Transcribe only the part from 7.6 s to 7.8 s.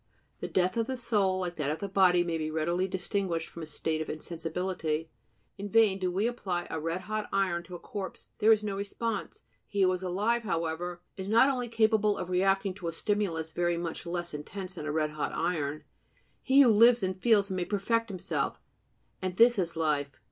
to a